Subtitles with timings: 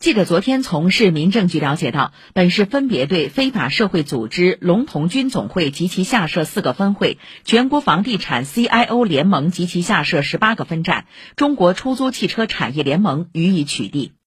[0.00, 11.04] 记者昨天从市民政局了解到，本市分别对非法社会组织龙童军总会及其下设四个分会、全国房地产 CIO 联盟及其下设十八个分站、
[11.36, 14.12] 中国出租汽车产业联盟予以取缔。